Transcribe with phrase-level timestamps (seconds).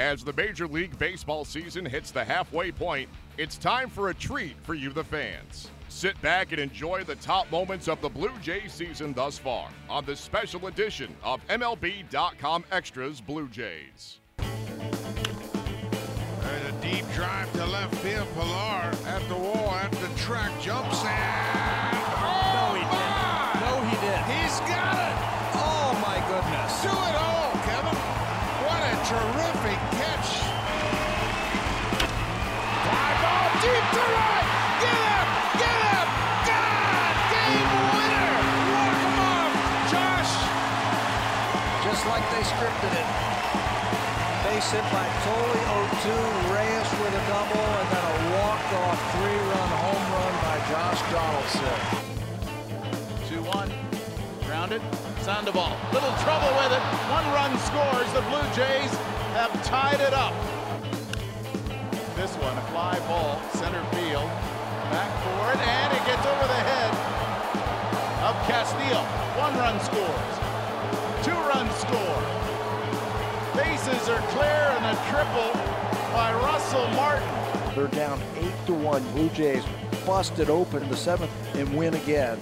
[0.00, 4.56] As the Major League Baseball season hits the halfway point, it's time for a treat
[4.62, 5.70] for you, the fans.
[5.90, 10.06] Sit back and enjoy the top moments of the Blue Jays season thus far on
[10.06, 14.20] this special edition of MLB.com Extras Blue Jays.
[14.38, 14.48] And
[16.66, 18.26] a deep drive to left field.
[18.32, 21.92] Pillar at the wall, at the track, jumps and.
[22.24, 23.60] No, he didn't.
[23.60, 24.24] No, he didn't.
[24.32, 25.16] He's got it!
[25.60, 26.72] Oh, my goodness.
[26.80, 27.98] Do it all, Kevin.
[28.64, 29.79] What a terrific
[42.10, 43.08] like they scripted it.
[44.42, 46.10] Base hit by Toley 0-2,
[46.50, 51.78] Reyes with a double, and then a walk-off three-run home run by Josh Donaldson.
[53.30, 53.70] 2-1.
[54.44, 54.82] Grounded.
[55.22, 55.70] Sandoval.
[55.92, 56.82] Little trouble with it.
[57.14, 58.10] One run scores.
[58.10, 58.90] The Blue Jays
[59.38, 60.34] have tied it up.
[62.16, 64.26] This one, a fly ball, center field.
[64.90, 66.90] Back for it, and it gets over the head
[68.26, 69.02] of Castillo.
[69.38, 70.49] One run scores.
[73.56, 75.52] Bases are clear and a triple
[76.12, 77.28] by Russell Martin.
[77.74, 79.12] They're down 8 to 1.
[79.12, 79.64] Blue Jays
[80.06, 82.38] busted open in the seventh and win again.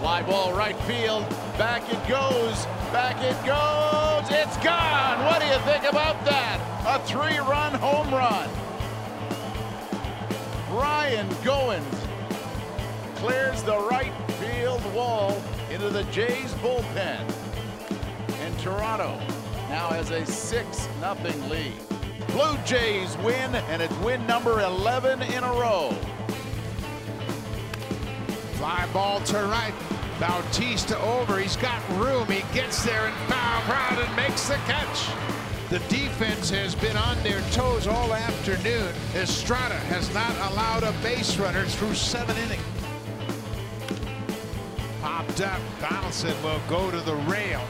[0.00, 1.28] Fly ball right field.
[1.56, 2.66] Back it goes.
[2.92, 4.28] Back it goes.
[4.30, 5.24] It's gone.
[5.24, 6.60] What do you think about that?
[6.86, 8.48] A three run home run.
[10.70, 11.82] Ryan Goins
[13.16, 17.47] clears the right field wall into the Jays bullpen.
[18.68, 19.18] Toronto
[19.70, 21.16] now has a 6 0
[21.48, 21.72] lead.
[22.26, 25.96] Blue Jays win, and it's win number 11 in a row.
[28.58, 29.72] Fly ball to right.
[30.20, 31.38] Bautista over.
[31.38, 32.26] He's got room.
[32.28, 35.08] He gets there and foul proud and makes the catch.
[35.70, 38.92] The defense has been on their toes all afternoon.
[39.14, 42.62] Estrada has not allowed a base runner through seven innings.
[45.00, 45.60] Popped up.
[45.80, 47.66] Donaldson will go to the rail.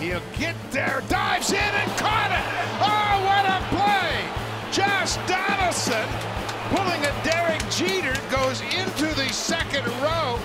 [0.00, 2.44] He'll get there, dives in and caught it.
[2.84, 4.72] Oh, what a play!
[4.72, 6.06] Josh Donaldson
[6.68, 10.38] pulling a Derek Jeter goes into the second row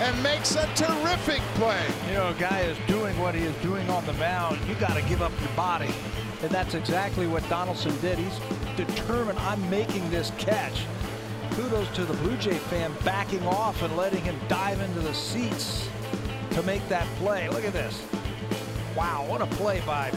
[0.00, 1.84] and makes a terrific play.
[2.08, 4.58] You know, a guy is doing what he is doing on the mound.
[4.68, 5.90] You got to give up your body.
[6.42, 8.18] And that's exactly what Donaldson did.
[8.18, 8.40] He's
[8.76, 10.84] determined, I'm making this catch.
[11.52, 15.88] Kudos to the Blue Jay fan backing off and letting him dive into the seats
[16.50, 17.48] to make that play.
[17.48, 18.00] Look at this.
[18.96, 20.10] Wow, what a play by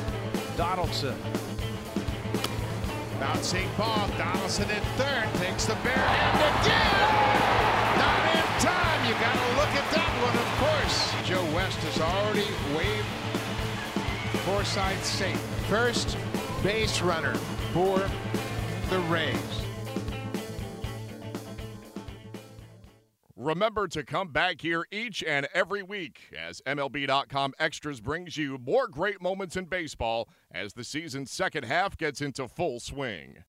[0.57, 1.15] Donaldson.
[3.19, 7.51] Bouncing ball, Donaldson in third, takes the bare hand again!
[8.01, 11.11] Not in time, you gotta look at that one, of course.
[11.27, 13.05] Joe West has already waved
[14.45, 15.39] Forsythe safe.
[15.69, 16.17] First
[16.63, 17.35] base runner
[17.73, 18.09] for
[18.89, 19.70] the Rays.
[23.41, 28.87] Remember to come back here each and every week as MLB.com Extras brings you more
[28.87, 33.39] great moments in baseball as the season's second half gets into full swing.